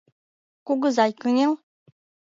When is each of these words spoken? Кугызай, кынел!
Кугызай, 0.65 1.11
кынел! 1.21 1.53